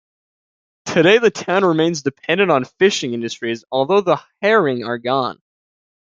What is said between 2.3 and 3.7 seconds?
on fishing industries